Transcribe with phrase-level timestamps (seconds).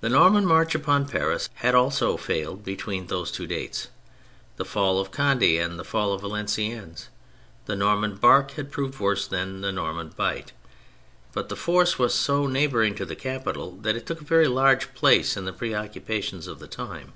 [0.00, 3.86] The Norman march upon Paris had also failed between those two dates,
[4.56, 7.06] the fall of Conde and the fall of Valenciennes^
[7.66, 10.50] The Norman bark had proved worse than the Norman bite;
[11.32, 14.48] but the force was so neigh bouring to the capital that it took a very
[14.48, 17.12] large place in the preoccupations of the time.